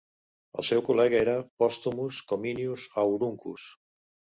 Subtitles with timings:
[0.63, 3.73] El seu col·lega era Postumus Cominius Auruncus.